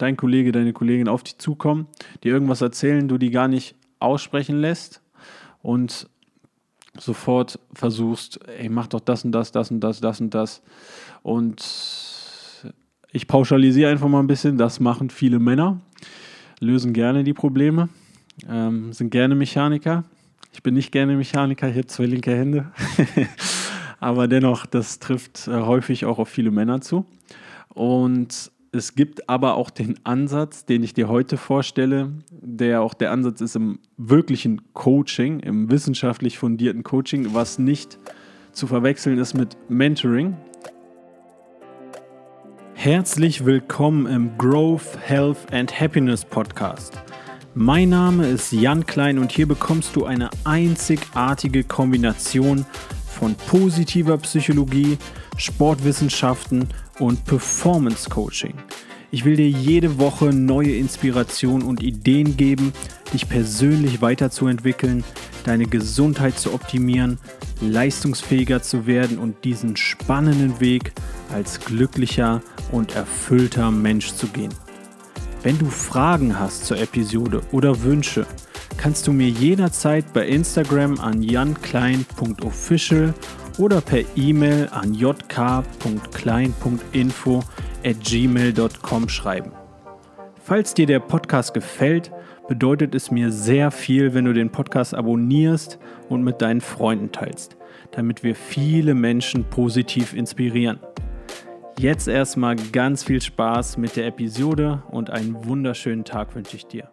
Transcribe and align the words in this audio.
dein 0.00 0.16
Kollege, 0.16 0.52
deine 0.52 0.72
Kollegin 0.72 1.08
auf 1.08 1.22
dich 1.22 1.38
zukommen, 1.38 1.86
dir 2.24 2.32
irgendwas 2.32 2.60
erzählen, 2.60 3.08
du 3.08 3.18
die 3.18 3.30
gar 3.30 3.48
nicht 3.48 3.74
aussprechen 3.98 4.60
lässt 4.60 5.02
und 5.62 6.08
sofort 6.98 7.58
versuchst, 7.74 8.40
ey, 8.48 8.68
mach 8.68 8.86
doch 8.88 9.00
das 9.00 9.24
und 9.24 9.32
das, 9.32 9.52
das 9.52 9.70
und 9.70 9.80
das, 9.80 10.00
das 10.00 10.20
und 10.20 10.34
das. 10.34 10.62
Und 11.22 11.64
ich 13.12 13.26
pauschalisiere 13.26 13.90
einfach 13.90 14.08
mal 14.08 14.20
ein 14.20 14.26
bisschen, 14.26 14.56
das 14.56 14.80
machen 14.80 15.10
viele 15.10 15.38
Männer, 15.38 15.80
lösen 16.60 16.92
gerne 16.92 17.24
die 17.24 17.32
Probleme, 17.32 17.88
ähm, 18.48 18.92
sind 18.92 19.10
gerne 19.10 19.34
Mechaniker. 19.34 20.04
Ich 20.52 20.62
bin 20.62 20.74
nicht 20.74 20.90
gerne 20.92 21.16
Mechaniker, 21.16 21.68
ich 21.68 21.76
habe 21.76 21.86
zwei 21.86 22.06
linke 22.06 22.34
Hände. 22.34 22.72
Aber 24.00 24.28
dennoch, 24.28 24.66
das 24.66 24.98
trifft 24.98 25.46
äh, 25.46 25.60
häufig 25.60 26.06
auch 26.06 26.18
auf 26.18 26.28
viele 26.28 26.50
Männer 26.50 26.80
zu. 26.80 27.04
Und 27.68 28.50
es 28.72 28.94
gibt 28.94 29.28
aber 29.28 29.56
auch 29.56 29.70
den 29.70 29.98
Ansatz, 30.04 30.64
den 30.64 30.84
ich 30.84 30.94
dir 30.94 31.08
heute 31.08 31.36
vorstelle, 31.36 32.12
der 32.30 32.82
auch 32.82 32.94
der 32.94 33.10
Ansatz 33.10 33.40
ist 33.40 33.56
im 33.56 33.80
wirklichen 33.96 34.62
Coaching, 34.74 35.40
im 35.40 35.70
wissenschaftlich 35.70 36.38
fundierten 36.38 36.84
Coaching, 36.84 37.34
was 37.34 37.58
nicht 37.58 37.98
zu 38.52 38.68
verwechseln 38.68 39.18
ist 39.18 39.34
mit 39.34 39.56
Mentoring. 39.68 40.36
Herzlich 42.74 43.44
willkommen 43.44 44.06
im 44.06 44.38
Growth, 44.38 44.96
Health 45.00 45.52
and 45.52 45.80
Happiness 45.80 46.24
Podcast. 46.24 47.02
Mein 47.54 47.88
Name 47.88 48.28
ist 48.28 48.52
Jan 48.52 48.86
Klein 48.86 49.18
und 49.18 49.32
hier 49.32 49.48
bekommst 49.48 49.96
du 49.96 50.04
eine 50.04 50.30
einzigartige 50.44 51.64
Kombination 51.64 52.64
von 53.08 53.34
positiver 53.34 54.16
Psychologie, 54.18 54.96
Sportwissenschaften 55.36 56.68
und 57.00 57.24
Performance 57.24 58.08
Coaching. 58.08 58.54
Ich 59.12 59.24
will 59.24 59.34
dir 59.34 59.48
jede 59.48 59.98
Woche 59.98 60.26
neue 60.26 60.76
Inspiration 60.76 61.62
und 61.62 61.82
Ideen 61.82 62.36
geben, 62.36 62.72
dich 63.12 63.28
persönlich 63.28 64.00
weiterzuentwickeln, 64.00 65.02
deine 65.44 65.66
Gesundheit 65.66 66.38
zu 66.38 66.54
optimieren, 66.54 67.18
leistungsfähiger 67.60 68.62
zu 68.62 68.86
werden 68.86 69.18
und 69.18 69.44
diesen 69.44 69.76
spannenden 69.76 70.60
Weg 70.60 70.92
als 71.32 71.58
glücklicher 71.58 72.40
und 72.70 72.94
erfüllter 72.94 73.72
Mensch 73.72 74.12
zu 74.12 74.28
gehen. 74.28 74.54
Wenn 75.42 75.58
du 75.58 75.66
Fragen 75.66 76.38
hast 76.38 76.66
zur 76.66 76.78
Episode 76.78 77.42
oder 77.50 77.82
Wünsche, 77.82 78.26
kannst 78.76 79.06
du 79.06 79.12
mir 79.12 79.28
jederzeit 79.28 80.12
bei 80.12 80.28
Instagram 80.28 81.00
an 81.00 81.22
janklein.official 81.22 83.14
oder 83.60 83.80
per 83.82 84.02
E-Mail 84.16 84.68
an 84.72 84.94
jk.klein.info 84.94 87.40
at 87.84 88.02
gmail.com 88.02 89.08
schreiben. 89.08 89.52
Falls 90.42 90.72
dir 90.72 90.86
der 90.86 91.00
Podcast 91.00 91.52
gefällt, 91.52 92.10
bedeutet 92.48 92.94
es 92.94 93.10
mir 93.10 93.30
sehr 93.30 93.70
viel, 93.70 94.14
wenn 94.14 94.24
du 94.24 94.32
den 94.32 94.48
Podcast 94.50 94.94
abonnierst 94.94 95.78
und 96.08 96.24
mit 96.24 96.40
deinen 96.40 96.62
Freunden 96.62 97.12
teilst, 97.12 97.58
damit 97.92 98.22
wir 98.22 98.34
viele 98.34 98.94
Menschen 98.94 99.44
positiv 99.44 100.14
inspirieren. 100.14 100.80
Jetzt 101.78 102.08
erstmal 102.08 102.56
ganz 102.56 103.04
viel 103.04 103.20
Spaß 103.20 103.76
mit 103.76 103.96
der 103.96 104.06
Episode 104.06 104.82
und 104.90 105.10
einen 105.10 105.44
wunderschönen 105.44 106.04
Tag 106.04 106.34
wünsche 106.34 106.56
ich 106.56 106.66
dir. 106.66 106.88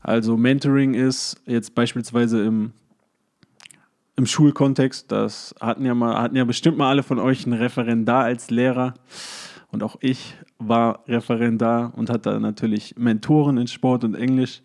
Also 0.00 0.36
Mentoring 0.36 0.94
ist 0.94 1.42
jetzt 1.46 1.74
beispielsweise 1.74 2.44
im, 2.44 2.72
im 4.16 4.26
Schulkontext, 4.26 5.12
das 5.12 5.54
hatten 5.60 5.84
ja, 5.84 5.94
mal, 5.94 6.20
hatten 6.20 6.36
ja 6.36 6.44
bestimmt 6.44 6.78
mal 6.78 6.88
alle 6.88 7.02
von 7.02 7.18
euch 7.18 7.44
einen 7.44 7.54
Referendar 7.54 8.24
als 8.24 8.50
Lehrer 8.50 8.94
und 9.70 9.82
auch 9.82 9.96
ich 10.00 10.34
war 10.58 11.00
Referendar 11.06 11.92
und 11.96 12.08
hatte 12.08 12.40
natürlich 12.40 12.94
Mentoren 12.96 13.58
in 13.58 13.66
Sport 13.66 14.04
und 14.04 14.14
Englisch 14.14 14.62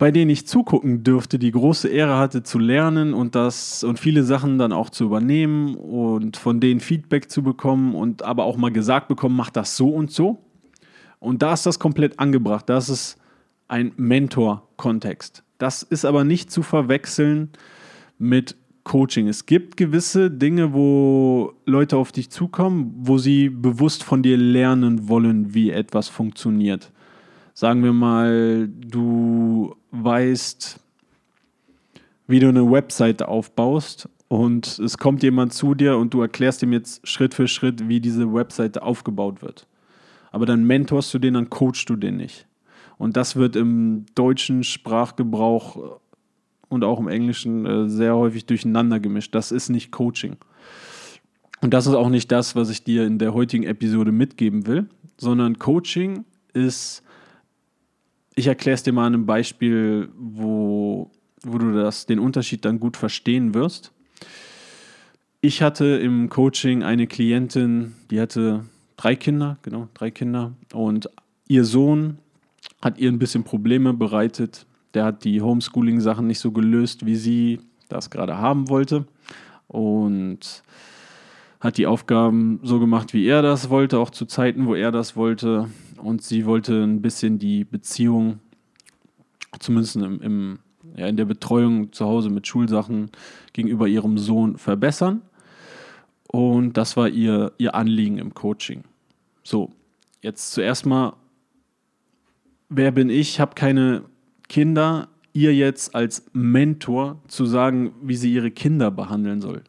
bei 0.00 0.10
denen 0.10 0.30
ich 0.30 0.46
zugucken 0.46 1.04
dürfte, 1.04 1.38
die 1.38 1.50
große 1.50 1.86
Ehre 1.86 2.16
hatte 2.16 2.42
zu 2.42 2.58
lernen 2.58 3.12
und 3.12 3.34
das 3.34 3.84
und 3.84 3.98
viele 3.98 4.24
Sachen 4.24 4.56
dann 4.56 4.72
auch 4.72 4.88
zu 4.88 5.04
übernehmen 5.04 5.74
und 5.74 6.38
von 6.38 6.58
denen 6.58 6.80
Feedback 6.80 7.30
zu 7.30 7.42
bekommen 7.42 7.94
und 7.94 8.22
aber 8.22 8.44
auch 8.44 8.56
mal 8.56 8.72
gesagt 8.72 9.08
bekommen, 9.08 9.36
mach 9.36 9.50
das 9.50 9.76
so 9.76 9.90
und 9.90 10.10
so. 10.10 10.42
Und 11.18 11.42
da 11.42 11.52
ist 11.52 11.66
das 11.66 11.78
komplett 11.78 12.18
angebracht. 12.18 12.66
Das 12.70 12.88
ist 12.88 13.18
ein 13.68 13.92
Mentor-Kontext. 13.98 15.44
Das 15.58 15.82
ist 15.82 16.06
aber 16.06 16.24
nicht 16.24 16.50
zu 16.50 16.62
verwechseln 16.62 17.50
mit 18.20 18.54
Coaching. 18.84 19.26
Es 19.26 19.46
gibt 19.46 19.76
gewisse 19.76 20.30
Dinge, 20.30 20.72
wo 20.72 21.54
Leute 21.66 21.96
auf 21.96 22.12
dich 22.12 22.30
zukommen, 22.30 22.94
wo 22.96 23.18
sie 23.18 23.48
bewusst 23.48 24.04
von 24.04 24.22
dir 24.22 24.36
lernen 24.36 25.08
wollen, 25.08 25.52
wie 25.54 25.70
etwas 25.70 26.08
funktioniert 26.08 26.92
sagen 27.60 27.84
wir 27.84 27.92
mal, 27.92 28.68
du 28.68 29.76
weißt, 29.90 30.80
wie 32.26 32.40
du 32.40 32.48
eine 32.48 32.70
Webseite 32.70 33.28
aufbaust 33.28 34.08
und 34.28 34.78
es 34.78 34.96
kommt 34.96 35.22
jemand 35.22 35.52
zu 35.52 35.74
dir 35.74 35.98
und 35.98 36.14
du 36.14 36.22
erklärst 36.22 36.62
ihm 36.62 36.72
jetzt 36.72 37.06
Schritt 37.06 37.34
für 37.34 37.48
Schritt, 37.48 37.86
wie 37.86 38.00
diese 38.00 38.32
Webseite 38.32 38.82
aufgebaut 38.82 39.42
wird. 39.42 39.66
Aber 40.32 40.46
dann 40.46 40.64
mentorst 40.64 41.12
du 41.12 41.18
den, 41.18 41.34
dann 41.34 41.50
coachst 41.50 41.90
du 41.90 41.96
den 41.96 42.16
nicht. 42.16 42.46
Und 42.96 43.18
das 43.18 43.36
wird 43.36 43.56
im 43.56 44.06
deutschen 44.14 44.64
Sprachgebrauch 44.64 46.00
und 46.70 46.82
auch 46.84 46.98
im 46.98 47.08
Englischen 47.08 47.66
äh, 47.66 47.88
sehr 47.90 48.16
häufig 48.16 48.46
durcheinander 48.46 48.98
gemischt. 48.98 49.34
Das 49.34 49.52
ist 49.52 49.68
nicht 49.68 49.90
Coaching. 49.90 50.36
Und 51.60 51.74
das 51.74 51.86
ist 51.86 51.94
auch 51.94 52.08
nicht 52.08 52.32
das, 52.32 52.56
was 52.56 52.70
ich 52.70 52.84
dir 52.84 53.04
in 53.04 53.18
der 53.18 53.34
heutigen 53.34 53.64
Episode 53.64 54.12
mitgeben 54.12 54.66
will, 54.66 54.88
sondern 55.18 55.58
Coaching 55.58 56.24
ist 56.54 57.02
ich 58.40 58.46
erkläre 58.46 58.74
es 58.74 58.82
dir 58.82 58.92
mal 58.92 59.06
an 59.06 59.14
einem 59.14 59.26
Beispiel, 59.26 60.08
wo, 60.16 61.10
wo 61.42 61.58
du 61.58 61.72
das, 61.72 62.06
den 62.06 62.18
Unterschied 62.18 62.64
dann 62.64 62.80
gut 62.80 62.96
verstehen 62.96 63.54
wirst. 63.54 63.92
Ich 65.40 65.62
hatte 65.62 65.84
im 65.84 66.28
Coaching 66.28 66.82
eine 66.82 67.06
Klientin, 67.06 67.94
die 68.10 68.20
hatte 68.20 68.64
drei 68.96 69.16
Kinder, 69.16 69.58
genau, 69.62 69.88
drei 69.94 70.10
Kinder. 70.10 70.52
Und 70.72 71.10
ihr 71.48 71.64
Sohn 71.64 72.18
hat 72.80 72.98
ihr 72.98 73.10
ein 73.10 73.18
bisschen 73.18 73.44
Probleme 73.44 73.92
bereitet. 73.94 74.66
Der 74.94 75.04
hat 75.04 75.24
die 75.24 75.40
Homeschooling-Sachen 75.40 76.26
nicht 76.26 76.40
so 76.40 76.52
gelöst, 76.52 77.06
wie 77.06 77.16
sie 77.16 77.60
das 77.88 78.10
gerade 78.10 78.38
haben 78.38 78.68
wollte. 78.68 79.06
Und 79.68 80.62
hat 81.60 81.76
die 81.76 81.86
Aufgaben 81.86 82.58
so 82.62 82.80
gemacht, 82.80 83.12
wie 83.12 83.26
er 83.26 83.42
das 83.42 83.68
wollte, 83.70 83.98
auch 83.98 84.10
zu 84.10 84.24
Zeiten, 84.24 84.66
wo 84.66 84.74
er 84.74 84.90
das 84.90 85.14
wollte 85.14 85.68
und 86.02 86.22
sie 86.22 86.46
wollte 86.46 86.82
ein 86.82 87.02
bisschen 87.02 87.38
die 87.38 87.64
Beziehung, 87.64 88.40
zumindest 89.58 89.96
im, 89.96 90.20
im, 90.22 90.58
ja, 90.96 91.06
in 91.06 91.16
der 91.16 91.26
Betreuung 91.26 91.92
zu 91.92 92.06
Hause 92.06 92.30
mit 92.30 92.46
Schulsachen 92.46 93.10
gegenüber 93.52 93.86
ihrem 93.86 94.18
Sohn 94.18 94.56
verbessern. 94.56 95.22
Und 96.28 96.76
das 96.76 96.96
war 96.96 97.08
ihr, 97.08 97.52
ihr 97.58 97.74
Anliegen 97.74 98.18
im 98.18 98.34
Coaching. 98.34 98.84
So, 99.42 99.72
jetzt 100.22 100.52
zuerst 100.52 100.86
mal, 100.86 101.14
wer 102.68 102.92
bin 102.92 103.10
ich? 103.10 103.30
Ich 103.30 103.40
habe 103.40 103.54
keine 103.54 104.04
Kinder. 104.50 105.08
Ihr 105.32 105.54
jetzt 105.54 105.94
als 105.94 106.26
Mentor 106.32 107.20
zu 107.28 107.46
sagen, 107.46 107.92
wie 108.02 108.16
sie 108.16 108.34
ihre 108.34 108.50
Kinder 108.50 108.90
behandeln 108.90 109.40
soll. 109.40 109.62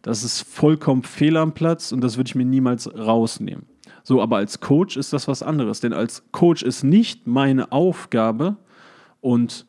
Das 0.00 0.24
ist 0.24 0.40
vollkommen 0.40 1.02
fehl 1.02 1.36
am 1.36 1.52
Platz 1.52 1.92
und 1.92 2.00
das 2.00 2.16
würde 2.16 2.28
ich 2.28 2.34
mir 2.34 2.46
niemals 2.46 2.92
rausnehmen. 2.92 3.66
So, 4.02 4.22
aber 4.22 4.38
als 4.38 4.60
Coach 4.60 4.96
ist 4.96 5.12
das 5.12 5.28
was 5.28 5.42
anderes, 5.42 5.80
denn 5.80 5.92
als 5.92 6.24
Coach 6.32 6.62
ist 6.62 6.82
nicht 6.82 7.26
meine 7.26 7.72
Aufgabe 7.72 8.56
und 9.20 9.66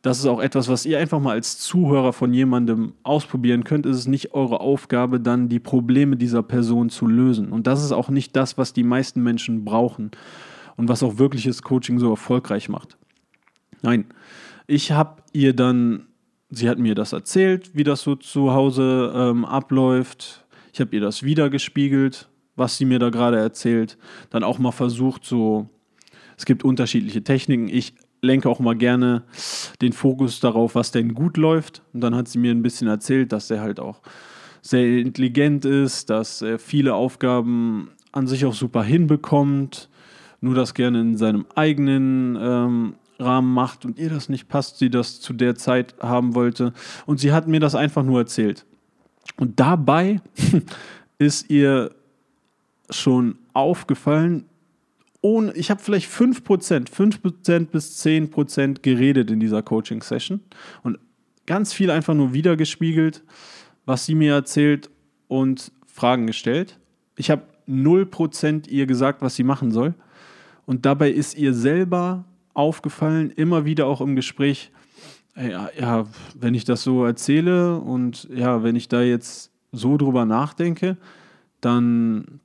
das 0.00 0.18
ist 0.18 0.26
auch 0.26 0.40
etwas, 0.40 0.68
was 0.68 0.86
ihr 0.86 0.98
einfach 0.98 1.20
mal 1.20 1.32
als 1.32 1.58
Zuhörer 1.58 2.14
von 2.14 2.32
jemandem 2.32 2.94
ausprobieren 3.02 3.64
könnt. 3.64 3.84
ist 3.84 3.96
Es 3.96 4.06
nicht 4.06 4.32
eure 4.32 4.60
Aufgabe, 4.60 5.20
dann 5.20 5.50
die 5.50 5.58
Probleme 5.58 6.16
dieser 6.16 6.42
Person 6.42 6.88
zu 6.88 7.06
lösen. 7.06 7.52
Und 7.52 7.66
das 7.66 7.84
ist 7.84 7.92
auch 7.92 8.08
nicht 8.08 8.34
das, 8.34 8.56
was 8.56 8.72
die 8.72 8.84
meisten 8.84 9.22
Menschen 9.22 9.64
brauchen 9.64 10.12
und 10.76 10.88
was 10.88 11.02
auch 11.02 11.18
wirkliches 11.18 11.62
Coaching 11.62 11.98
so 11.98 12.08
erfolgreich 12.08 12.68
macht. 12.68 12.96
Nein, 13.86 14.04
ich 14.66 14.92
habe 14.92 15.22
ihr 15.32 15.54
dann, 15.54 16.08
sie 16.50 16.68
hat 16.68 16.78
mir 16.78 16.94
das 16.94 17.12
erzählt, 17.12 17.70
wie 17.74 17.84
das 17.84 18.02
so 18.02 18.16
zu 18.16 18.52
Hause 18.52 19.12
ähm, 19.14 19.44
abläuft. 19.44 20.44
Ich 20.72 20.80
habe 20.80 20.94
ihr 20.94 21.00
das 21.00 21.22
wiedergespiegelt 21.22 22.28
was 22.56 22.78
sie 22.78 22.86
mir 22.86 22.98
da 22.98 23.10
gerade 23.10 23.38
erzählt. 23.38 23.96
Dann 24.30 24.42
auch 24.42 24.58
mal 24.58 24.72
versucht, 24.72 25.24
so, 25.24 25.68
es 26.36 26.44
gibt 26.44 26.64
unterschiedliche 26.64 27.22
Techniken. 27.22 27.68
Ich 27.68 27.94
lenke 28.22 28.48
auch 28.48 28.58
mal 28.58 28.74
gerne 28.74 29.22
den 29.82 29.92
Fokus 29.92 30.40
darauf, 30.40 30.74
was 30.74 30.90
denn 30.90 31.14
gut 31.14 31.36
läuft. 31.36 31.82
Und 31.92 32.00
dann 32.00 32.14
hat 32.14 32.28
sie 32.28 32.38
mir 32.38 32.50
ein 32.50 32.62
bisschen 32.62 32.88
erzählt, 32.88 33.32
dass 33.32 33.50
er 33.50 33.60
halt 33.60 33.78
auch 33.78 34.00
sehr 34.62 34.98
intelligent 34.98 35.64
ist, 35.64 36.10
dass 36.10 36.42
er 36.42 36.58
viele 36.58 36.94
Aufgaben 36.94 37.90
an 38.10 38.26
sich 38.26 38.46
auch 38.46 38.54
super 38.54 38.82
hinbekommt, 38.82 39.88
nur 40.40 40.54
das 40.54 40.74
gerne 40.74 41.00
in 41.00 41.16
seinem 41.16 41.46
eigenen 41.54 42.36
ähm, 42.40 42.94
Rahmen 43.18 43.52
macht 43.52 43.84
und 43.84 43.98
ihr 43.98 44.10
das 44.10 44.28
nicht 44.28 44.48
passt, 44.48 44.78
sie 44.78 44.90
das 44.90 45.20
zu 45.20 45.32
der 45.32 45.54
Zeit 45.54 45.94
haben 46.00 46.34
wollte. 46.34 46.72
Und 47.06 47.20
sie 47.20 47.32
hat 47.32 47.48
mir 47.48 47.60
das 47.60 47.74
einfach 47.74 48.02
nur 48.02 48.20
erzählt. 48.20 48.66
Und 49.36 49.58
dabei 49.60 50.20
ist 51.18 51.50
ihr 51.50 51.94
schon 52.90 53.38
aufgefallen, 53.52 54.44
ohne, 55.22 55.52
ich 55.54 55.70
habe 55.70 55.82
vielleicht 55.82 56.08
5%, 56.10 56.88
5% 56.88 57.66
bis 57.66 58.04
10% 58.04 58.82
geredet 58.82 59.30
in 59.30 59.40
dieser 59.40 59.62
Coaching-Session 59.62 60.40
und 60.82 60.98
ganz 61.46 61.72
viel 61.72 61.90
einfach 61.90 62.14
nur 62.14 62.32
wiedergespiegelt, 62.32 63.24
was 63.86 64.06
sie 64.06 64.14
mir 64.14 64.34
erzählt 64.34 64.90
und 65.26 65.72
Fragen 65.86 66.26
gestellt. 66.26 66.78
Ich 67.16 67.30
habe 67.30 67.42
0% 67.68 68.68
ihr 68.68 68.86
gesagt, 68.86 69.22
was 69.22 69.34
sie 69.34 69.42
machen 69.42 69.72
soll. 69.72 69.94
Und 70.66 70.86
dabei 70.86 71.10
ist 71.10 71.36
ihr 71.36 71.54
selber 71.54 72.24
aufgefallen, 72.56 73.30
immer 73.30 73.64
wieder 73.64 73.86
auch 73.86 74.00
im 74.00 74.16
Gespräch, 74.16 74.70
ja, 75.36 75.68
ja, 75.78 76.06
wenn 76.34 76.54
ich 76.54 76.64
das 76.64 76.82
so 76.82 77.04
erzähle 77.04 77.78
und 77.78 78.28
ja, 78.34 78.62
wenn 78.62 78.76
ich 78.76 78.88
da 78.88 79.02
jetzt 79.02 79.52
so 79.72 79.98
drüber 79.98 80.24
nachdenke, 80.24 80.96
dann 81.60 82.40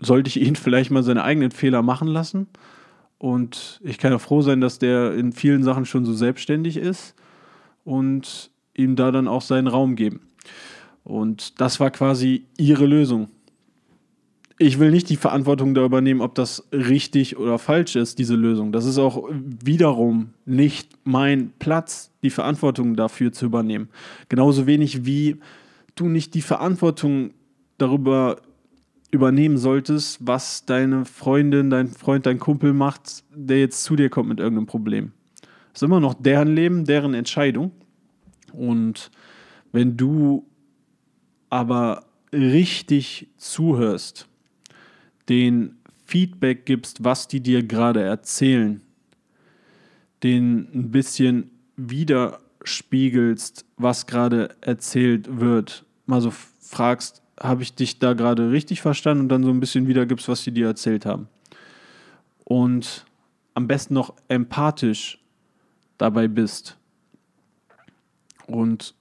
sollte 0.00 0.28
ich 0.28 0.40
ihn 0.40 0.56
vielleicht 0.56 0.90
mal 0.90 1.02
seine 1.02 1.24
eigenen 1.24 1.50
Fehler 1.50 1.82
machen 1.82 2.08
lassen. 2.08 2.46
Und 3.18 3.80
ich 3.84 3.98
kann 3.98 4.12
ja 4.12 4.18
froh 4.18 4.42
sein, 4.42 4.60
dass 4.60 4.78
der 4.78 5.14
in 5.14 5.32
vielen 5.32 5.62
Sachen 5.62 5.84
schon 5.84 6.04
so 6.04 6.12
selbstständig 6.12 6.76
ist 6.76 7.14
und 7.84 8.50
ihm 8.74 8.96
da 8.96 9.12
dann 9.12 9.28
auch 9.28 9.42
seinen 9.42 9.68
Raum 9.68 9.94
geben. 9.94 10.28
Und 11.04 11.60
das 11.60 11.78
war 11.78 11.90
quasi 11.90 12.46
ihre 12.58 12.86
Lösung. 12.86 13.28
Ich 14.62 14.78
will 14.78 14.92
nicht 14.92 15.08
die 15.08 15.16
Verantwortung 15.16 15.74
da 15.74 15.84
übernehmen, 15.84 16.20
ob 16.20 16.36
das 16.36 16.68
richtig 16.70 17.36
oder 17.36 17.58
falsch 17.58 17.96
ist, 17.96 18.20
diese 18.20 18.36
Lösung. 18.36 18.70
Das 18.70 18.84
ist 18.84 18.96
auch 18.96 19.28
wiederum 19.32 20.34
nicht 20.44 20.88
mein 21.02 21.52
Platz, 21.58 22.12
die 22.22 22.30
Verantwortung 22.30 22.94
dafür 22.94 23.32
zu 23.32 23.46
übernehmen. 23.46 23.88
Genauso 24.28 24.68
wenig 24.68 25.04
wie 25.04 25.38
du 25.96 26.08
nicht 26.08 26.34
die 26.34 26.42
Verantwortung 26.42 27.32
darüber 27.76 28.36
übernehmen 29.10 29.58
solltest, 29.58 30.24
was 30.24 30.64
deine 30.64 31.06
Freundin, 31.06 31.68
dein 31.68 31.88
Freund, 31.88 32.24
dein 32.24 32.38
Kumpel 32.38 32.72
macht, 32.72 33.24
der 33.34 33.58
jetzt 33.58 33.82
zu 33.82 33.96
dir 33.96 34.10
kommt 34.10 34.28
mit 34.28 34.38
irgendeinem 34.38 34.66
Problem. 34.66 35.10
Das 35.72 35.82
ist 35.82 35.86
immer 35.86 35.98
noch 35.98 36.14
deren 36.14 36.54
Leben, 36.54 36.84
deren 36.84 37.14
Entscheidung. 37.14 37.72
Und 38.52 39.10
wenn 39.72 39.96
du 39.96 40.46
aber 41.50 42.04
richtig 42.32 43.26
zuhörst, 43.38 44.28
den 45.28 45.76
Feedback 46.04 46.66
gibst, 46.66 47.04
was 47.04 47.28
die 47.28 47.40
dir 47.40 47.62
gerade 47.62 48.02
erzählen, 48.02 48.80
den 50.22 50.68
ein 50.74 50.90
bisschen 50.90 51.50
widerspiegelst, 51.76 53.64
was 53.76 54.06
gerade 54.06 54.54
erzählt 54.60 55.40
wird, 55.40 55.84
mal 56.06 56.20
so 56.20 56.32
fragst, 56.60 57.22
habe 57.40 57.62
ich 57.62 57.74
dich 57.74 57.98
da 57.98 58.12
gerade 58.12 58.50
richtig 58.50 58.82
verstanden 58.82 59.22
und 59.22 59.28
dann 59.28 59.42
so 59.42 59.50
ein 59.50 59.60
bisschen 59.60 59.88
wiedergibst, 59.88 60.28
was 60.28 60.44
sie 60.44 60.52
dir 60.52 60.66
erzählt 60.66 61.06
haben. 61.06 61.28
Und 62.44 63.04
am 63.54 63.66
besten 63.66 63.94
noch 63.94 64.14
empathisch 64.28 65.18
dabei 65.98 66.28
bist. 66.28 66.76
Und 68.46 68.94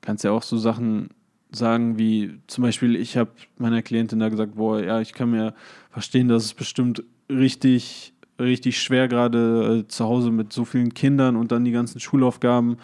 kannst 0.00 0.24
ja 0.24 0.30
auch 0.30 0.42
so 0.42 0.56
Sachen 0.56 1.10
sagen 1.52 1.98
wie 1.98 2.38
zum 2.46 2.62
Beispiel, 2.62 2.96
ich 2.96 3.16
habe 3.16 3.30
meiner 3.58 3.82
Klientin 3.82 4.18
da 4.18 4.28
gesagt, 4.28 4.54
boah, 4.56 4.82
ja, 4.82 5.00
ich 5.00 5.12
kann 5.12 5.30
mir 5.30 5.54
verstehen, 5.90 6.28
dass 6.28 6.44
es 6.44 6.54
bestimmt 6.54 7.02
richtig, 7.28 8.12
richtig 8.38 8.80
schwer 8.80 9.08
gerade 9.08 9.80
äh, 9.80 9.88
zu 9.88 10.04
Hause 10.04 10.30
mit 10.30 10.52
so 10.52 10.64
vielen 10.64 10.94
Kindern 10.94 11.36
und 11.36 11.52
dann 11.52 11.64
die 11.64 11.72
ganzen 11.72 12.00
Schulaufgaben 12.00 12.76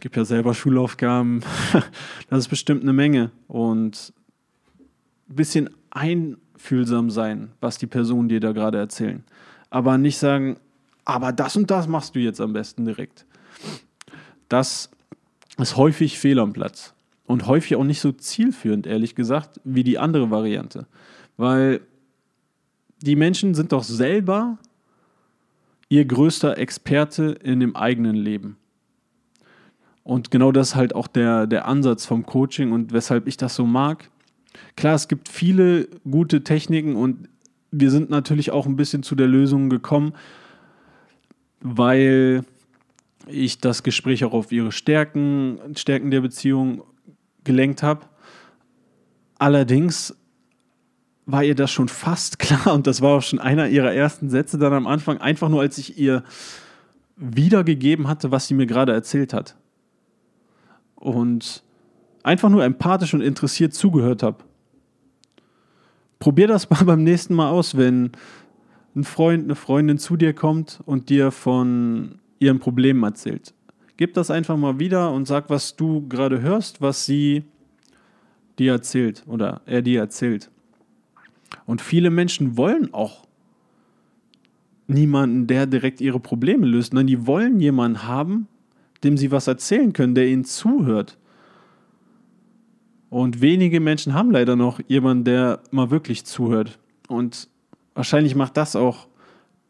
gebe 0.00 0.16
ja 0.16 0.24
selber 0.24 0.54
Schulaufgaben. 0.54 1.42
das 2.30 2.38
ist 2.40 2.48
bestimmt 2.48 2.82
eine 2.82 2.92
Menge. 2.92 3.30
Und 3.46 4.12
ein 5.28 5.34
bisschen 5.34 5.70
einfühlsam 5.90 7.10
sein, 7.10 7.52
was 7.60 7.78
die 7.78 7.86
Personen 7.86 8.28
dir 8.28 8.40
da 8.40 8.52
gerade 8.52 8.78
erzählen. 8.78 9.24
Aber 9.70 9.98
nicht 9.98 10.18
sagen, 10.18 10.58
aber 11.04 11.32
das 11.32 11.56
und 11.56 11.70
das 11.70 11.86
machst 11.86 12.14
du 12.14 12.20
jetzt 12.20 12.40
am 12.40 12.52
besten 12.52 12.84
direkt. 12.84 13.24
Das 14.48 14.90
ist 15.58 15.76
häufig 15.76 16.18
fehl 16.18 16.38
am 16.38 16.52
Platz. 16.52 16.94
Und 17.28 17.46
häufig 17.46 17.76
auch 17.76 17.84
nicht 17.84 18.00
so 18.00 18.10
zielführend, 18.10 18.86
ehrlich 18.86 19.14
gesagt, 19.14 19.60
wie 19.62 19.84
die 19.84 19.98
andere 19.98 20.30
Variante. 20.30 20.86
Weil 21.36 21.82
die 23.02 23.16
Menschen 23.16 23.54
sind 23.54 23.72
doch 23.72 23.84
selber 23.84 24.56
ihr 25.90 26.06
größter 26.06 26.56
Experte 26.56 27.36
in 27.42 27.60
dem 27.60 27.76
eigenen 27.76 28.16
Leben. 28.16 28.56
Und 30.04 30.30
genau 30.30 30.52
das 30.52 30.70
ist 30.70 30.74
halt 30.74 30.94
auch 30.94 31.06
der, 31.06 31.46
der 31.46 31.68
Ansatz 31.68 32.06
vom 32.06 32.24
Coaching 32.24 32.72
und 32.72 32.94
weshalb 32.94 33.26
ich 33.26 33.36
das 33.36 33.54
so 33.54 33.66
mag. 33.66 34.08
Klar, 34.74 34.94
es 34.94 35.06
gibt 35.06 35.28
viele 35.28 35.86
gute 36.10 36.42
Techniken 36.42 36.96
und 36.96 37.28
wir 37.70 37.90
sind 37.90 38.08
natürlich 38.08 38.52
auch 38.52 38.64
ein 38.64 38.76
bisschen 38.76 39.02
zu 39.02 39.14
der 39.14 39.28
Lösung 39.28 39.68
gekommen, 39.68 40.14
weil 41.60 42.42
ich 43.26 43.58
das 43.58 43.82
Gespräch 43.82 44.24
auch 44.24 44.32
auf 44.32 44.50
ihre 44.50 44.72
Stärken, 44.72 45.58
Stärken 45.76 46.10
der 46.10 46.22
Beziehung 46.22 46.84
gelenkt 47.44 47.82
habe. 47.82 48.06
Allerdings 49.38 50.16
war 51.26 51.44
ihr 51.44 51.54
das 51.54 51.70
schon 51.70 51.88
fast 51.88 52.38
klar 52.38 52.72
und 52.74 52.86
das 52.86 53.02
war 53.02 53.18
auch 53.18 53.22
schon 53.22 53.38
einer 53.38 53.68
ihrer 53.68 53.92
ersten 53.92 54.30
Sätze 54.30 54.58
dann 54.58 54.72
am 54.72 54.86
Anfang, 54.86 55.18
einfach 55.18 55.48
nur 55.48 55.60
als 55.60 55.78
ich 55.78 55.98
ihr 55.98 56.24
wiedergegeben 57.16 58.08
hatte, 58.08 58.30
was 58.30 58.46
sie 58.46 58.54
mir 58.54 58.66
gerade 58.66 58.92
erzählt 58.92 59.34
hat 59.34 59.56
und 60.94 61.62
einfach 62.22 62.48
nur 62.48 62.64
empathisch 62.64 63.14
und 63.14 63.20
interessiert 63.20 63.74
zugehört 63.74 64.22
habe. 64.22 64.38
Probier 66.18 66.48
das 66.48 66.70
mal 66.70 66.84
beim 66.84 67.02
nächsten 67.04 67.34
Mal 67.34 67.50
aus, 67.50 67.76
wenn 67.76 68.12
ein 68.96 69.04
Freund, 69.04 69.44
eine 69.44 69.54
Freundin 69.54 69.98
zu 69.98 70.16
dir 70.16 70.32
kommt 70.32 70.80
und 70.84 71.08
dir 71.08 71.30
von 71.30 72.18
ihren 72.38 72.58
Problemen 72.58 73.02
erzählt. 73.02 73.54
Gib 73.98 74.14
das 74.14 74.30
einfach 74.30 74.56
mal 74.56 74.78
wieder 74.78 75.12
und 75.12 75.26
sag, 75.26 75.50
was 75.50 75.74
du 75.74 76.06
gerade 76.08 76.40
hörst, 76.40 76.80
was 76.80 77.04
sie 77.04 77.42
dir 78.58 78.72
erzählt 78.72 79.24
oder 79.26 79.60
er 79.66 79.82
dir 79.82 79.98
erzählt. 80.00 80.50
Und 81.66 81.82
viele 81.82 82.10
Menschen 82.10 82.56
wollen 82.56 82.94
auch 82.94 83.26
niemanden, 84.86 85.48
der 85.48 85.66
direkt 85.66 86.00
ihre 86.00 86.20
Probleme 86.20 86.64
löst. 86.64 86.94
Nein, 86.94 87.08
die 87.08 87.26
wollen 87.26 87.58
jemanden 87.58 88.04
haben, 88.04 88.46
dem 89.02 89.16
sie 89.16 89.32
was 89.32 89.48
erzählen 89.48 89.92
können, 89.92 90.14
der 90.14 90.28
ihnen 90.28 90.44
zuhört. 90.44 91.18
Und 93.10 93.40
wenige 93.40 93.80
Menschen 93.80 94.14
haben 94.14 94.30
leider 94.30 94.54
noch 94.54 94.80
jemanden, 94.86 95.24
der 95.24 95.60
mal 95.72 95.90
wirklich 95.90 96.24
zuhört. 96.24 96.78
Und 97.08 97.48
wahrscheinlich 97.94 98.36
macht 98.36 98.56
das 98.56 98.76
auch 98.76 99.08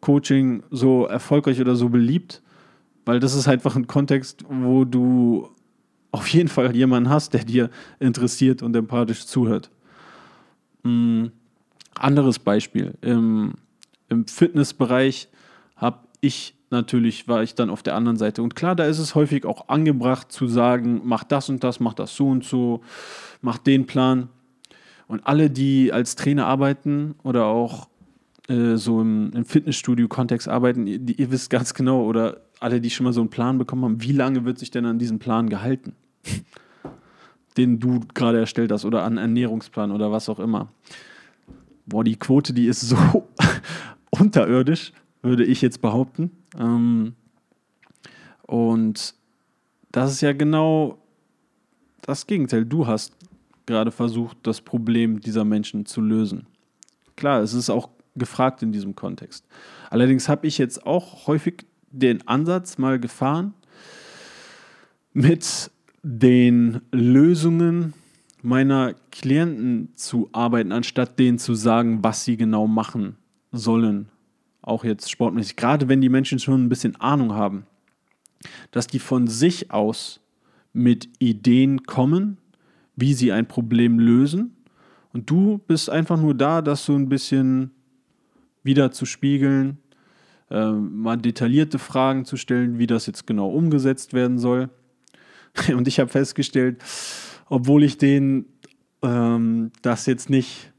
Coaching 0.01 0.65
so 0.71 1.07
erfolgreich 1.07 1.63
oder 1.63 1.77
so 1.77 1.89
beliebt, 1.89 2.43
weil 3.09 3.21
das 3.21 3.35
ist 3.35 3.49
einfach 3.49 3.75
ein 3.75 3.87
Kontext, 3.87 4.45
wo 4.51 4.85
du 4.85 5.49
auf 6.11 6.29
jeden 6.29 6.51
Fall 6.51 6.77
jemanden 6.77 7.09
hast, 7.09 7.33
der 7.33 7.43
dir 7.43 7.71
interessiert 8.01 8.63
und 8.63 8.77
empathisch 8.77 9.25
zuhört. 9.25 9.71
Ein 10.85 11.33
anderes 11.95 12.39
Beispiel. 12.39 12.99
Im, 13.01 13.55
im 14.11 14.27
Fitnessbereich 14.27 15.29
habe 15.75 16.01
ich 16.21 16.55
natürlich 16.69 17.27
war 17.29 17.43
ich 17.43 17.55
dann 17.55 17.71
auf 17.71 17.83
der 17.83 17.95
anderen 17.95 18.19
Seite. 18.19 18.43
Und 18.43 18.55
klar, 18.55 18.77
da 18.77 18.85
ist 18.85 18.99
es 18.99 19.15
häufig 19.15 19.47
auch 19.47 19.71
angebracht 19.71 20.31
zu 20.31 20.47
sagen, 20.47 21.01
mach 21.03 21.25
das 21.25 21.49
und 21.49 21.65
das, 21.65 21.81
mach 21.81 21.95
das 21.95 22.15
so 22.15 22.29
und 22.29 22.45
so, 22.45 22.83
mach 23.41 23.57
den 23.57 23.87
Plan. 23.87 24.29
Und 25.07 25.27
alle, 25.27 25.49
die 25.49 25.95
als 25.95 26.15
Trainer 26.15 26.45
arbeiten 26.45 27.15
oder 27.23 27.47
auch 27.47 27.89
äh, 28.49 28.77
so 28.77 29.01
im, 29.01 29.31
im 29.35 29.45
Fitnessstudio-Kontext 29.45 30.49
arbeiten, 30.49 30.87
ihr, 30.87 31.01
ihr, 31.19 31.31
wisst 31.31 31.51
ganz 31.51 31.75
genau, 31.75 32.05
oder 32.05 32.41
alle, 32.61 32.81
die 32.81 32.91
schon 32.91 33.05
mal 33.05 33.13
so 33.13 33.21
einen 33.21 33.31
Plan 33.31 33.59
bekommen 33.59 33.85
haben, 33.85 34.03
wie 34.03 34.13
lange 34.13 34.45
wird 34.45 34.59
sich 34.59 34.71
denn 34.71 34.87
an 34.87 34.99
diesen 34.99 35.19
Plan 35.19 35.49
gehalten? 35.49 35.95
den 37.59 37.81
du 37.81 38.01
gerade 38.15 38.39
erstellt 38.39 38.73
hast 38.73 38.85
oder 38.85 39.03
an 39.03 39.19
Ernährungsplan 39.19 39.91
oder 39.91 40.11
was 40.13 40.29
auch 40.29 40.39
immer. 40.39 40.69
Boah, 41.85 42.05
die 42.05 42.17
Quote, 42.17 42.53
die 42.53 42.67
ist 42.67 42.81
so 42.81 43.29
unterirdisch, 44.11 44.93
würde 45.23 45.45
ich 45.45 45.61
jetzt 45.61 45.83
behaupten. 45.83 46.31
Ähm, 46.57 47.15
und 48.43 49.15
das 49.91 50.13
ist 50.13 50.21
ja 50.21 50.33
genau 50.33 50.99
das 52.03 52.27
Gegenteil. 52.27 52.65
Du 52.65 52.87
hast 52.87 53.13
gerade 53.67 53.91
versucht, 53.91 54.39
das 54.45 54.61
Problem 54.61 55.21
dieser 55.21 55.45
Menschen 55.45 55.85
zu 55.85 56.01
lösen. 56.01 56.47
Klar, 57.17 57.43
es 57.43 57.55
ist 57.55 57.71
auch 57.71 57.91
gefragt 58.15 58.63
in 58.63 58.71
diesem 58.71 58.95
Kontext. 58.95 59.47
Allerdings 59.91 60.29
habe 60.29 60.47
ich 60.47 60.59
jetzt 60.59 60.87
auch 60.87 61.27
häufig 61.27 61.67
den 61.91 62.27
Ansatz 62.27 62.79
mal 62.79 62.99
gefahren, 62.99 63.55
mit 65.13 65.71
den 66.03 66.81
Lösungen 66.93 67.95
meiner 68.43 68.95
Klienten 69.11 69.93
zu 69.97 70.29
arbeiten, 70.33 70.73
anstatt 70.73 71.19
denen 71.19 71.39
zu 71.39 71.55
sagen, 71.55 72.05
was 72.05 72.25
sie 72.25 72.37
genau 72.37 72.67
machen 72.67 73.17
sollen 73.51 74.09
auch 74.69 74.85
jetzt 74.85 75.11
sportmäßig, 75.11 75.57
gerade 75.57 75.89
wenn 75.89 76.01
die 76.01 76.11
Menschen 76.11 76.39
schon 76.39 76.65
ein 76.65 76.69
bisschen 76.69 76.97
Ahnung 76.97 77.33
haben, 77.33 77.67
dass 78.71 78.87
die 78.87 78.99
von 78.99 79.27
sich 79.27 79.71
aus 79.71 80.21
mit 80.73 81.09
Ideen 81.19 81.85
kommen, 81.85 82.37
wie 82.95 83.15
sie 83.15 83.33
ein 83.33 83.49
Problem 83.49 83.99
lösen. 83.99 84.57
Und 85.13 85.31
du 85.31 85.59
bist 85.67 85.89
einfach 85.89 86.21
nur 86.21 86.35
da, 86.35 86.61
das 86.63 86.85
so 86.85 86.95
ein 86.95 87.09
bisschen 87.09 87.71
wieder 88.63 88.93
zu 88.93 89.07
spiegeln, 89.07 89.79
äh, 90.51 90.71
mal 90.71 91.17
detaillierte 91.17 91.79
Fragen 91.79 92.25
zu 92.25 92.37
stellen, 92.37 92.79
wie 92.79 92.87
das 92.87 93.07
jetzt 93.07 93.27
genau 93.27 93.49
umgesetzt 93.49 94.13
werden 94.13 94.39
soll. 94.39 94.71
Und 95.75 95.89
ich 95.89 96.01
habe 96.01 96.11
festgestellt, 96.11 96.83
obwohl 97.49 97.85
ich 97.85 97.99
denen 97.99 98.47
ähm, 99.03 99.73
das 99.83 100.07
jetzt 100.07 100.31
nicht, 100.31 100.73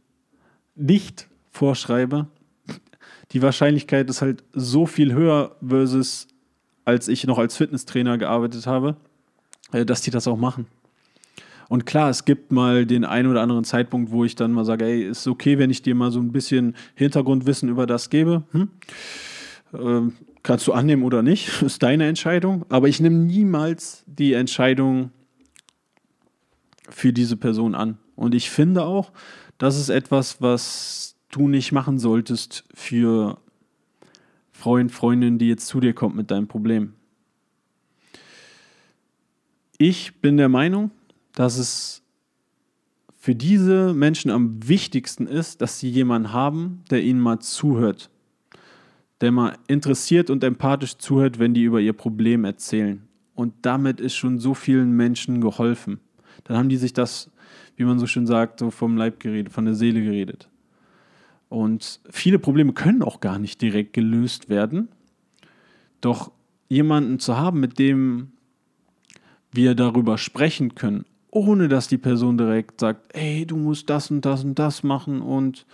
nicht 0.76 1.28
vorschreibe, 1.52 2.28
die 3.32 3.42
Wahrscheinlichkeit 3.42 4.10
ist 4.10 4.22
halt 4.22 4.44
so 4.54 4.86
viel 4.86 5.14
höher 5.14 5.56
versus 5.66 6.28
als 6.86 7.08
ich 7.08 7.26
noch 7.28 7.38
als 7.38 7.56
Fitnesstrainer 7.56 8.18
gearbeitet 8.18 8.66
habe, 8.66 8.98
äh, 9.72 9.86
dass 9.86 10.02
die 10.02 10.12
das 10.12 10.28
auch 10.28 10.38
machen. 10.38 10.66
Und 11.70 11.86
klar, 11.86 12.10
es 12.10 12.26
gibt 12.26 12.52
mal 12.52 12.88
den 12.88 13.06
einen 13.06 13.30
oder 13.30 13.42
anderen 13.42 13.64
Zeitpunkt, 13.64 14.12
wo 14.12 14.26
ich 14.26 14.36
dann 14.36 14.52
mal 14.52 14.66
sage, 14.66 14.86
ey, 14.86 15.04
ist 15.04 15.28
okay, 15.28 15.60
wenn 15.60 15.70
ich 15.70 15.84
dir 15.84 15.94
mal 15.94 16.12
so 16.12 16.20
ein 16.20 16.32
bisschen 16.32 16.76
Hintergrundwissen 16.96 17.70
über 17.70 17.86
das 17.86 18.10
gebe. 18.10 18.44
Hm? 18.52 18.70
Ähm, 19.74 20.14
kannst 20.44 20.68
du 20.68 20.74
annehmen 20.74 21.04
oder 21.04 21.22
nicht, 21.22 21.62
ist 21.62 21.84
deine 21.84 22.08
Entscheidung. 22.08 22.66
Aber 22.70 22.88
ich 22.88 23.00
nehme 23.00 23.18
niemals 23.18 24.04
die 24.08 24.34
Entscheidung 24.34 25.12
für 26.90 27.14
diese 27.14 27.38
Person 27.38 27.76
an. 27.76 27.98
Und 28.16 28.36
ich 28.36 28.50
finde 28.50 28.84
auch, 28.84 29.12
das 29.58 29.78
ist 29.78 29.90
etwas, 29.90 30.42
was 30.42 31.16
du 31.30 31.48
nicht 31.48 31.72
machen 31.72 32.00
solltest 32.00 32.64
für 32.74 33.38
Freund, 34.52 34.92
Freundin, 34.92 35.38
die 35.38 35.48
jetzt 35.48 35.68
zu 35.68 35.80
dir 35.80 35.94
kommt 35.94 36.16
mit 36.16 36.32
deinem 36.32 36.48
Problem. 36.48 36.94
Ich 39.78 40.20
bin 40.20 40.36
der 40.36 40.50
Meinung, 40.50 40.92
dass 41.34 41.58
es 41.58 42.02
für 43.16 43.36
diese 43.36 43.94
Menschen 43.94 44.32
am 44.32 44.68
wichtigsten 44.68 45.28
ist, 45.28 45.62
dass 45.62 45.80
sie 45.80 45.90
jemanden 45.90 46.34
haben, 46.34 46.84
der 46.90 47.02
ihnen 47.04 47.20
mal 47.20 47.40
zuhört. 47.40 48.10
Der 49.22 49.32
mal 49.32 49.58
interessiert 49.68 50.30
und 50.30 50.44
empathisch 50.44 50.98
zuhört, 50.98 51.40
wenn 51.40 51.54
die 51.54 51.64
über 51.64 51.80
ihr 51.80 51.94
Problem 51.94 52.46
erzählen. 52.46 53.08
Und 53.36 53.54
damit 53.62 54.00
ist 54.00 54.16
schon 54.16 54.40
so 54.40 54.54
vielen 54.54 54.92
Menschen 54.92 55.42
geholfen. 55.42 56.00
Dann 56.44 56.58
haben 56.58 56.70
die 56.70 56.78
sich 56.78 56.94
das, 56.94 57.32
wie 57.76 57.84
man 57.84 58.00
so 58.00 58.08
schön 58.08 58.28
sagt, 58.28 58.60
so 58.60 58.72
vom 58.72 58.98
Leib 58.98 59.20
geredet, 59.20 59.52
von 59.52 59.66
der 59.66 59.76
Seele 59.76 60.02
geredet. 60.02 60.50
Und 61.50 62.00
viele 62.10 62.40
Probleme 62.40 62.74
können 62.74 63.02
auch 63.02 63.20
gar 63.20 63.40
nicht 63.40 63.62
direkt 63.62 63.94
gelöst 63.94 64.50
werden. 64.50 64.90
Doch 66.00 66.32
jemanden 66.70 67.20
zu 67.20 67.38
haben, 67.38 67.60
mit 67.60 67.80
dem 67.80 68.32
wir 69.52 69.74
darüber 69.76 70.18
sprechen 70.18 70.76
können, 70.76 71.06
ohne 71.32 71.68
dass 71.68 71.88
die 71.88 71.98
Person 71.98 72.38
direkt 72.38 72.80
sagt, 72.80 73.16
ey, 73.16 73.46
du 73.46 73.58
musst 73.58 73.90
das 73.90 74.12
und 74.12 74.26
das 74.26 74.44
und 74.44 74.60
das 74.60 74.84
machen 74.84 75.22
und 75.22 75.66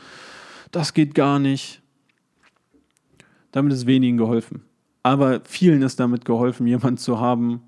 das 0.71 0.93
geht 0.93 1.13
gar 1.13 1.39
nicht. 1.39 1.81
Damit 3.55 3.71
ist 3.71 3.85
wenigen 3.85 4.17
geholfen. 4.17 4.63
Aber 5.01 5.39
vielen 5.45 5.81
ist 5.81 5.97
damit 5.97 6.25
geholfen, 6.25 6.67
jemanden 6.67 6.97
zu 6.97 7.21
haben, 7.21 7.61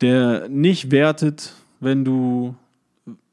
der 0.00 0.48
nicht 0.48 0.92
wertet, 0.92 1.54
wenn 1.80 2.04
du, 2.04 2.54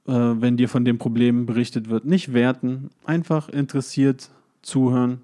äh, 0.08 0.14
wenn 0.14 0.58
dir 0.58 0.68
von 0.68 0.84
dem 0.84 0.98
Problem 0.98 1.46
berichtet 1.46 1.92
wird. 1.92 2.06
Nicht 2.06 2.34
werten, 2.34 2.90
einfach 3.06 3.50
interessiert 3.50 4.32
zuhören. 4.64 5.22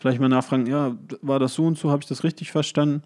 Vielleicht 0.00 0.18
mal 0.18 0.28
nachfragen, 0.28 0.66
ja, 0.66 0.96
war 1.22 1.38
das 1.38 1.54
so 1.54 1.66
und 1.66 1.78
so, 1.78 1.88
habe 1.92 2.02
ich 2.02 2.08
das 2.08 2.24
richtig 2.24 2.50
verstanden? 2.50 3.04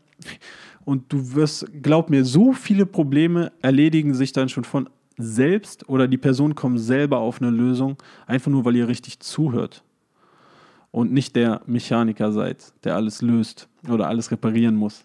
und 0.87 1.13
du 1.13 1.35
wirst, 1.35 1.67
glaub 1.83 2.09
mir, 2.09 2.25
so 2.25 2.55
viele 2.55 2.87
Probleme 2.87 3.53
erledigen 3.61 4.15
sich 4.15 4.33
dann 4.33 4.49
schon 4.49 4.65
von 4.65 4.89
selbst 5.19 5.87
oder 5.87 6.09
die 6.09 6.17
Person 6.17 6.55
kommt 6.55 6.81
selber 6.81 7.19
auf 7.19 7.43
eine 7.43 7.51
Lösung, 7.51 7.99
einfach 8.27 8.51
nur, 8.51 8.65
weil 8.65 8.77
ihr 8.77 8.89
richtig 8.89 9.21
zuhört. 9.21 9.83
Und 10.93 11.13
nicht 11.13 11.35
der 11.35 11.63
Mechaniker 11.67 12.33
seid, 12.33 12.73
der 12.85 12.95
alles 12.95 13.23
löst 13.23 13.69
oder 13.89 14.07
alles 14.07 14.31
reparieren 14.31 14.77
muss. 14.77 15.05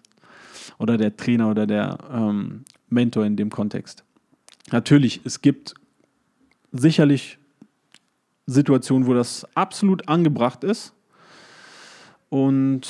Oder 0.78 0.96
der 0.96 1.16
Trainer 1.16 1.50
oder 1.50 1.66
der 1.66 1.98
ähm, 2.12 2.64
Mentor 2.88 3.24
in 3.24 3.36
dem 3.36 3.50
Kontext. 3.50 4.04
Natürlich, 4.70 5.22
es 5.24 5.40
gibt 5.40 5.74
sicherlich 6.72 7.38
Situationen, 8.46 9.06
wo 9.06 9.14
das 9.14 9.46
absolut 9.56 10.08
angebracht 10.08 10.62
ist 10.62 10.92
und 12.28 12.86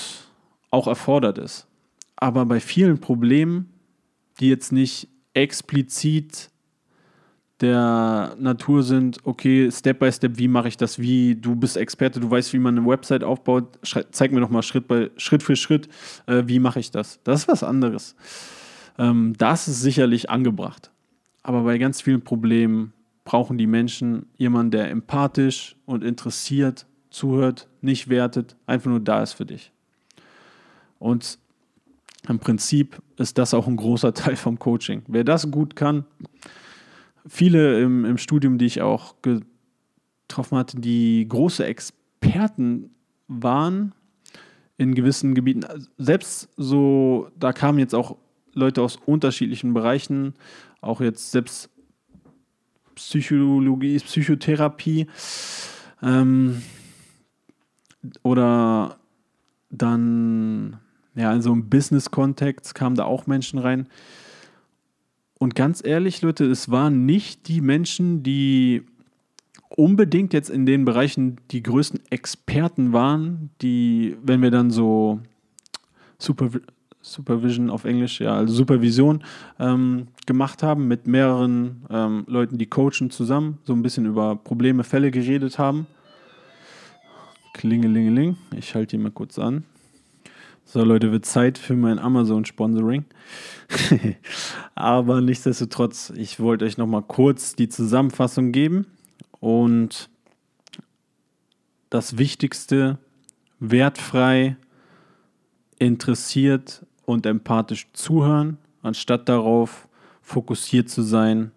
auch 0.71 0.87
erfordert 0.87 1.39
ist. 1.39 1.67
Aber 2.17 2.47
bei 2.47 2.61
vielen 2.61 3.01
Problemen, 3.01 3.73
die 4.41 4.49
jetzt 4.49 4.73
nicht 4.73 5.09
explizit 5.35 6.51
der 7.61 8.37
Natur 8.39 8.83
sind, 8.83 9.19
okay, 9.25 9.71
Step 9.71 9.99
by 9.99 10.13
Step, 10.13 10.39
wie 10.39 10.49
mache 10.49 10.69
ich 10.69 10.77
das, 10.77 10.99
wie, 10.99 11.35
du 11.35 11.57
bist 11.57 11.77
Experte, 11.77 12.21
du 12.21 12.31
weißt, 12.31 12.53
wie 12.53 12.59
man 12.59 12.79
eine 12.79 12.87
Website 12.87 13.25
aufbaut, 13.25 13.79
zeig 14.11 14.33
mir 14.33 14.41
doch 14.41 14.51
mal 14.51 14.63
Schritt, 14.63 14.87
bei, 14.87 15.11
Schritt 15.17 15.43
für 15.43 15.57
Schritt, 15.57 15.89
äh, 16.27 16.45
wie 16.47 16.61
mache 16.61 16.79
ich 16.79 16.91
das. 16.91 17.21
Das 17.25 17.41
ist 17.43 17.49
was 17.49 17.63
anderes. 17.63 18.15
Ähm, 18.97 19.35
das 19.39 19.67
ist 19.67 19.81
sicherlich 19.81 20.31
angebracht. 20.31 20.91
Aber 21.43 21.63
bei 21.63 21.79
ganz 21.79 22.01
vielen 22.01 22.23
Problemen 22.23 22.93
brauchen 23.25 23.59
die 23.59 23.67
Menschen 23.67 24.27
jemanden, 24.37 24.71
der 24.71 24.91
empathisch 24.91 25.77
und 25.85 26.05
interessiert 26.05 26.87
zuhört, 27.11 27.69
nicht 27.81 28.09
wertet, 28.09 28.57
einfach 28.67 28.91
nur 28.91 29.01
da 29.01 29.23
ist 29.23 29.33
für 29.33 29.47
dich. 29.47 29.73
Und 30.99 31.39
im 32.29 32.39
Prinzip 32.39 33.01
ist 33.17 33.39
das 33.39 33.55
auch 33.55 33.67
ein 33.67 33.77
großer 33.77 34.15
Teil 34.15 34.37
vom 34.37 34.59
Coaching. 34.59 35.03
Wer 35.09 35.25
das 35.25 35.51
gut 35.51 35.77
kann, 35.77 36.05
viele 37.27 37.81
im, 37.81 38.05
im 38.05 38.19
Studium, 38.19 38.59
die 38.59 38.67
ich 38.67 38.83
auch 38.83 39.17
getroffen 39.23 40.59
hatte, 40.59 40.81
die 40.81 41.27
große 41.29 41.65
Experten 41.65 42.91
waren 43.27 43.95
in 44.77 44.95
gewissen 44.95 45.35
Gebieten, 45.35 45.65
selbst 45.99 46.49
so, 46.57 47.31
da 47.39 47.53
kamen 47.53 47.79
jetzt 47.79 47.95
auch 47.95 48.17
Leute 48.55 48.83
aus 48.83 48.97
unterschiedlichen 49.05 49.75
Bereichen, 49.75 50.35
auch 50.81 51.01
jetzt 51.01 51.33
selbst 51.33 51.71
Psychologie, 52.95 53.99
Psychotherapie 53.99 55.07
ähm, 56.03 56.63
oder 58.23 58.99
dann 59.71 60.79
ja, 61.15 61.33
in 61.33 61.43
so 61.43 61.53
einem 61.53 61.69
Business-Kontext 61.69 62.75
kamen 62.75 62.97
da 62.97 63.05
auch 63.05 63.27
Menschen 63.27 63.59
rein. 63.59 63.89
Und 65.39 65.55
ganz 65.55 65.85
ehrlich, 65.85 66.21
Leute, 66.23 66.45
es 66.47 66.71
waren 66.71 67.07
nicht 67.07 67.49
die 67.49 67.61
Menschen, 67.61 68.23
die 68.23 68.83
unbedingt 69.69 70.33
jetzt 70.33 70.51
in 70.51 70.67
den 70.67 70.85
Bereichen 70.85 71.37
die 71.51 71.63
größten 71.63 72.01
Experten 72.11 72.93
waren, 72.93 73.51
die, 73.63 74.17
wenn 74.23 74.43
wir 74.43 74.51
dann 74.51 74.71
so 74.71 75.21
Super, 76.19 76.51
Supervision 77.01 77.71
auf 77.71 77.85
Englisch, 77.85 78.21
ja, 78.21 78.35
also 78.35 78.53
Supervision 78.53 79.23
ähm, 79.61 80.09
gemacht 80.27 80.65
haben 80.65 80.89
mit 80.89 81.07
mehreren 81.07 81.85
ähm, 81.91 82.25
Leuten, 82.27 82.59
die 82.59 82.67
coachen 82.67 83.11
zusammen, 83.11 83.59
so 83.65 83.73
ein 83.73 83.83
bisschen 83.83 84.07
über 84.07 84.35
Probleme, 84.35 84.83
Fälle 84.83 85.13
geredet 85.13 85.59
haben. 85.59 85.87
Klingelingeling, 87.55 88.37
ich 88.57 88.75
halte 88.75 88.97
die 88.97 89.03
mal 89.03 89.13
kurz 89.13 89.39
an. 89.39 89.65
So, 90.71 90.85
Leute, 90.85 91.13
wird 91.13 91.25
Zeit 91.25 91.57
für 91.57 91.75
mein 91.75 91.99
Amazon-Sponsoring. 91.99 93.07
Aber 94.75 95.23
nichtsdestotrotz, 95.23 96.13
ich 96.15 96.41
wollte 96.41 96.67
euch 96.67 96.77
nochmal 96.77 97.05
kurz 97.05 97.55
die 97.55 97.71
Zusammenfassung 97.71 98.53
geben 98.53 98.87
und 99.41 100.11
das 101.89 102.19
Wichtigste, 102.19 102.99
wertfrei, 103.61 104.59
interessiert 105.79 106.85
und 107.07 107.25
empathisch 107.25 107.89
zuhören, 107.95 108.59
anstatt 108.83 109.27
darauf 109.31 109.89
fokussiert 110.21 110.91
zu 110.91 111.01
sein, 111.01 111.51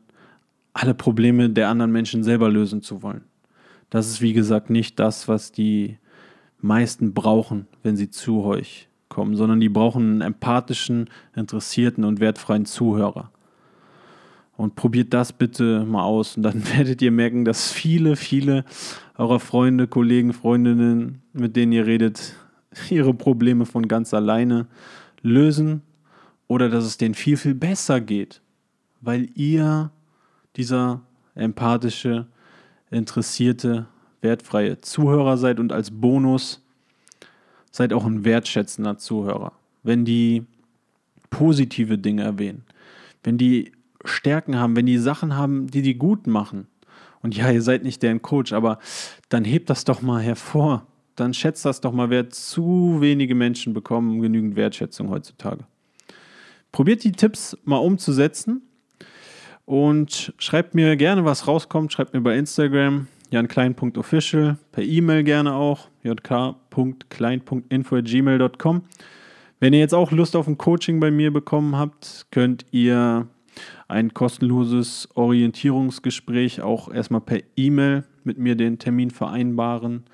alle 0.72 0.94
Probleme 0.94 1.50
der 1.50 1.68
anderen 1.68 1.92
Menschen 1.92 2.24
selber 2.24 2.48
lösen 2.48 2.82
zu 2.82 3.04
wollen. 3.04 3.26
Das 3.90 4.08
ist, 4.08 4.22
wie 4.22 4.32
gesagt, 4.32 4.70
nicht 4.70 5.00
das, 5.00 5.28
was 5.28 5.52
die 5.52 5.98
meisten 6.62 7.14
brauchen, 7.14 7.68
wenn 7.84 7.98
sie 7.98 8.10
zu 8.10 8.46
euch 8.46 8.88
kommen, 9.12 9.36
sondern 9.36 9.60
die 9.60 9.70
brauchen 9.70 10.04
einen 10.04 10.22
empathischen, 10.22 11.10
interessierten 11.36 12.04
und 12.04 12.20
wertfreien 12.20 12.66
Zuhörer. 12.66 13.30
Und 14.58 14.76
probiert 14.76 15.14
das 15.14 15.34
bitte 15.34 15.86
mal 15.86 16.04
aus 16.04 16.38
und 16.38 16.44
dann 16.44 16.64
werdet 16.76 17.04
ihr 17.04 17.12
merken, 17.12 17.46
dass 17.46 17.72
viele, 17.72 18.16
viele 18.16 18.66
eurer 19.18 19.40
Freunde, 19.40 19.88
Kollegen, 19.88 20.34
Freundinnen, 20.34 21.22
mit 21.34 21.56
denen 21.56 21.72
ihr 21.74 21.86
redet, 21.86 22.36
ihre 22.90 23.14
Probleme 23.14 23.66
von 23.66 23.88
ganz 23.88 24.14
alleine 24.14 24.66
lösen 25.22 25.84
oder 26.48 26.70
dass 26.70 26.86
es 26.86 26.98
denen 26.98 27.14
viel, 27.14 27.38
viel 27.38 27.54
besser 27.54 28.02
geht, 28.02 28.42
weil 29.02 29.30
ihr 29.36 29.92
dieser 30.56 31.02
empathische, 31.36 32.28
interessierte, 32.90 33.88
wertfreie 34.22 34.82
Zuhörer 34.82 35.38
seid 35.38 35.60
und 35.60 35.72
als 35.72 35.92
Bonus 35.92 36.61
seid 37.72 37.94
auch 37.94 38.06
ein 38.06 38.24
wertschätzender 38.26 38.98
Zuhörer. 38.98 39.54
Wenn 39.84 40.06
die 40.06 40.44
positive 41.30 41.98
Dinge 41.98 42.24
erwähnen, 42.24 42.64
wenn 43.24 43.38
die 43.38 43.72
Stärken 44.06 44.58
haben, 44.58 44.76
wenn 44.76 44.86
die 44.86 44.98
Sachen 44.98 45.36
haben, 45.36 45.68
die 45.68 45.82
die 45.82 45.96
gut 45.96 46.28
machen 46.28 46.68
Und 47.22 47.38
ja, 47.38 47.52
ihr 47.52 47.62
seid 47.62 47.84
nicht 47.84 48.02
deren 48.02 48.22
Coach, 48.22 48.52
aber 48.52 48.80
dann 49.30 49.46
hebt 49.46 49.70
das 49.70 49.84
doch 49.84 50.02
mal 50.02 50.22
hervor. 50.22 50.88
Dann 51.16 51.34
schätzt 51.34 51.66
das 51.66 51.82
doch 51.82 51.92
mal 51.92 52.10
wert. 52.10 52.34
Zu 52.34 52.98
wenige 53.00 53.36
Menschen 53.36 53.74
bekommen 53.74 54.22
genügend 54.22 54.56
Wertschätzung 54.56 55.10
heutzutage. 55.10 55.66
Probiert 56.72 57.04
die 57.04 57.12
Tipps 57.12 57.58
mal 57.64 57.78
umzusetzen 57.78 58.64
und 59.66 60.34
schreibt 60.38 60.74
mir 60.74 60.96
gerne, 60.96 61.26
was 61.26 61.48
rauskommt. 61.48 61.94
Schreibt 61.94 62.14
mir 62.14 62.22
bei 62.22 62.38
Instagram 62.38 63.08
janklein.official, 63.30 64.58
per 64.72 64.84
E-Mail 64.84 65.24
gerne 65.24 65.54
auch 65.54 65.90
jk.klein.info.gmail.com. 66.72 68.82
Wenn 69.60 69.74
ihr 69.74 69.80
jetzt 69.80 69.94
auch 69.94 70.12
Lust 70.12 70.36
auf 70.36 70.48
ein 70.48 70.58
Coaching 70.58 71.00
bei 71.00 71.12
mir 71.12 71.32
bekommen 71.32 71.76
habt, 71.76 72.26
könnt 72.32 72.66
ihr 72.72 73.28
ein 73.88 74.12
kostenloses 74.14 75.08
Orientierungsgespräch 75.14 76.62
auch 76.62 76.92
erstmal 76.92 77.22
per 77.22 77.40
E-Mail 77.56 78.06
mit 78.24 78.40
mir 78.40 78.56
den 78.56 78.80
Termin 78.80 79.12
vereinbaren. 79.12 80.06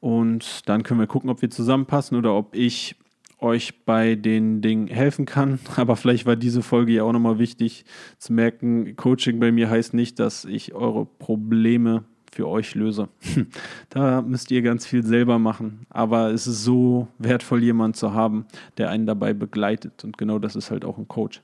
Und 0.00 0.68
dann 0.68 0.82
können 0.82 1.00
wir 1.00 1.06
gucken, 1.06 1.30
ob 1.30 1.40
wir 1.42 1.50
zusammenpassen 1.50 2.18
oder 2.18 2.34
ob 2.34 2.54
ich 2.54 2.96
euch 3.40 3.84
bei 3.84 4.14
den 4.14 4.62
Dingen 4.62 4.86
helfen 4.86 5.26
kann. 5.26 5.58
Aber 5.76 5.96
vielleicht 5.96 6.26
war 6.26 6.36
diese 6.36 6.62
Folge 6.62 6.92
ja 6.92 7.02
auch 7.02 7.12
nochmal 7.12 7.38
wichtig 7.38 7.84
zu 8.18 8.32
merken, 8.32 8.94
Coaching 8.96 9.40
bei 9.40 9.50
mir 9.50 9.70
heißt 9.70 9.94
nicht, 9.94 10.20
dass 10.20 10.44
ich 10.44 10.74
eure 10.74 11.06
Probleme 11.06 12.04
für 12.34 12.48
euch 12.48 12.74
löse. 12.74 13.08
da 13.90 14.22
müsst 14.22 14.50
ihr 14.50 14.60
ganz 14.62 14.86
viel 14.86 15.04
selber 15.04 15.38
machen. 15.38 15.86
Aber 15.88 16.30
es 16.30 16.46
ist 16.46 16.64
so 16.64 17.08
wertvoll, 17.18 17.62
jemanden 17.62 17.94
zu 17.94 18.12
haben, 18.12 18.46
der 18.76 18.90
einen 18.90 19.06
dabei 19.06 19.32
begleitet. 19.32 20.04
Und 20.04 20.18
genau 20.18 20.38
das 20.38 20.56
ist 20.56 20.70
halt 20.70 20.84
auch 20.84 20.98
ein 20.98 21.08
Coach. 21.08 21.42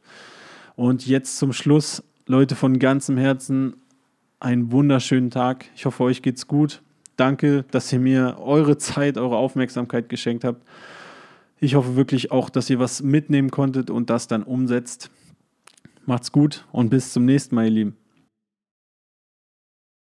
Und 0.76 1.06
jetzt 1.06 1.38
zum 1.38 1.52
Schluss, 1.52 2.02
Leute, 2.26 2.56
von 2.56 2.78
ganzem 2.78 3.16
Herzen 3.16 3.76
einen 4.40 4.72
wunderschönen 4.72 5.30
Tag. 5.30 5.66
Ich 5.76 5.86
hoffe, 5.86 6.02
euch 6.02 6.22
geht's 6.22 6.46
gut. 6.46 6.82
Danke, 7.16 7.64
dass 7.70 7.92
ihr 7.92 8.00
mir 8.00 8.38
eure 8.40 8.78
Zeit, 8.78 9.18
eure 9.18 9.36
Aufmerksamkeit 9.36 10.08
geschenkt 10.08 10.44
habt. 10.44 10.66
Ich 11.58 11.74
hoffe 11.74 11.94
wirklich 11.94 12.32
auch, 12.32 12.48
dass 12.48 12.70
ihr 12.70 12.78
was 12.78 13.02
mitnehmen 13.02 13.50
konntet 13.50 13.90
und 13.90 14.08
das 14.08 14.26
dann 14.26 14.42
umsetzt. 14.42 15.10
Macht's 16.06 16.32
gut 16.32 16.64
und 16.72 16.88
bis 16.88 17.12
zum 17.12 17.26
nächsten 17.26 17.54
Mal, 17.54 17.66
ihr 17.66 17.70
Lieben. 17.70 17.96